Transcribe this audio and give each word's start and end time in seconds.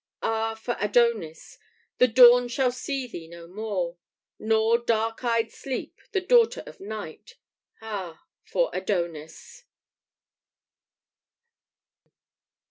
Ah, 0.23 0.55
for 0.55 0.77
Adonis! 0.81 1.59
The 1.99 2.07
Dawn 2.07 2.47
shall 2.47 2.71
see 2.71 3.05
thee 3.05 3.27
no 3.27 3.45
more, 3.45 3.97
Nor 4.39 4.79
dark 4.79 5.23
eyed 5.23 5.51
Sleep, 5.51 6.01
the 6.11 6.19
daughter 6.21 6.63
of 6.65 6.79
Night, 6.79 7.35
Ah, 7.81 8.25
for 8.43 8.71
Adonis!" 8.73 9.65